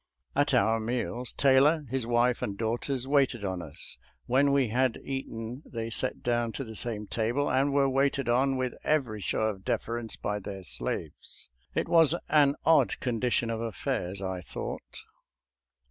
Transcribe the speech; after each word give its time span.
At 0.35 0.55
our 0.55 0.79
meals 0.79 1.31
Taylor, 1.31 1.85
his 1.91 2.07
wife, 2.07 2.41
and 2.41 2.57
daughters, 2.57 3.07
waited 3.07 3.45
on 3.45 3.61
us; 3.61 3.99
when 4.25 4.51
we 4.51 4.69
had 4.69 4.97
eaten 5.03 5.61
they 5.63 5.91
sat 5.91 6.23
down 6.23 6.53
to 6.53 6.63
the 6.63 6.75
same 6.75 7.05
table 7.05 7.51
and 7.51 7.71
were 7.71 7.87
waited 7.87 8.27
on 8.27 8.57
with 8.57 8.73
every 8.83 9.21
show 9.21 9.41
of 9.41 9.63
deference 9.63 10.15
by 10.15 10.39
their 10.39 10.63
slaves. 10.63 11.51
It 11.75 11.87
was 11.87 12.15
an 12.29 12.55
odd 12.65 12.99
condition 12.99 13.51
of 13.51 13.61
affairs, 13.61 14.23
I 14.23 14.41
thought. 14.41 15.03